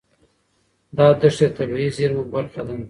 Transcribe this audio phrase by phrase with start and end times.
[0.97, 2.73] دا دښتې د طبیعي زیرمو برخه ده.